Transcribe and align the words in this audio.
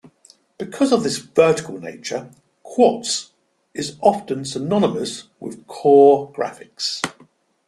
Because 0.57 0.91
of 0.91 1.03
this 1.03 1.19
vertical 1.19 1.79
nature, 1.79 2.31
"Quartz" 2.63 3.33
is 3.75 3.97
often 4.01 4.43
synonymous 4.45 5.25
with 5.39 5.67
"Core 5.67 6.31
Graphics". 6.33 7.03